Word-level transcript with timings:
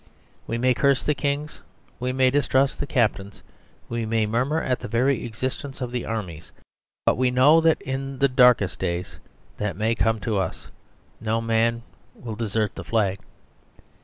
We 0.47 0.57
may 0.57 0.73
curse 0.73 1.03
the 1.03 1.13
kings, 1.13 1.61
we 1.99 2.11
may 2.11 2.31
distrust 2.31 2.79
the 2.79 2.87
captains, 2.87 3.43
we 3.87 4.03
may 4.03 4.25
murmur 4.25 4.59
at 4.59 4.79
the 4.79 4.87
very 4.87 5.23
existence 5.25 5.79
of 5.79 5.91
the 5.91 6.05
ar 6.05 6.23
mies; 6.23 6.49
but 7.05 7.19
we 7.19 7.29
know 7.29 7.61
that 7.61 7.79
in 7.83 8.17
the 8.17 8.27
darkest 8.27 8.79
days 8.79 9.17
that 9.57 9.77
may 9.77 9.93
come 9.93 10.19
to 10.21 10.39
us, 10.39 10.69
no 11.19 11.39
man 11.39 11.83
will 12.15 12.33
desert 12.35 12.73
the 12.73 12.83
flag. 12.83 13.19